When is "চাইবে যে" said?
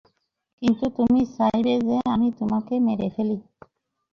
1.35-1.97